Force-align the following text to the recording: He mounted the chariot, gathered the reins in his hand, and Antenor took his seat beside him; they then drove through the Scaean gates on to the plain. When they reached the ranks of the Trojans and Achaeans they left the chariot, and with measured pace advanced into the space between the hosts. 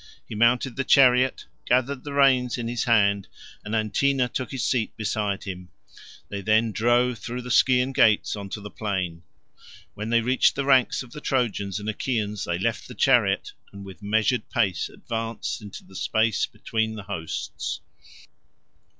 He 0.27 0.33
mounted 0.33 0.77
the 0.77 0.83
chariot, 0.83 1.45
gathered 1.67 2.03
the 2.03 2.13
reins 2.13 2.57
in 2.57 2.67
his 2.67 2.85
hand, 2.85 3.27
and 3.63 3.75
Antenor 3.75 4.29
took 4.29 4.49
his 4.49 4.65
seat 4.65 4.97
beside 4.97 5.43
him; 5.43 5.69
they 6.27 6.41
then 6.41 6.71
drove 6.71 7.19
through 7.19 7.43
the 7.43 7.51
Scaean 7.51 7.93
gates 7.93 8.35
on 8.35 8.49
to 8.49 8.61
the 8.61 8.71
plain. 8.71 9.21
When 9.93 10.09
they 10.09 10.21
reached 10.21 10.55
the 10.55 10.65
ranks 10.65 11.03
of 11.03 11.11
the 11.11 11.21
Trojans 11.21 11.79
and 11.79 11.87
Achaeans 11.87 12.45
they 12.45 12.57
left 12.57 12.87
the 12.87 12.95
chariot, 12.95 13.51
and 13.71 13.85
with 13.85 14.01
measured 14.01 14.49
pace 14.49 14.89
advanced 14.89 15.61
into 15.61 15.83
the 15.85 15.95
space 15.95 16.47
between 16.47 16.95
the 16.95 17.03
hosts. 17.03 17.81